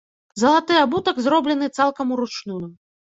Залаты 0.43 0.77
абутак 0.85 1.19
зроблены 1.25 1.67
цалкам 1.81 2.07
уручную. 2.17 2.59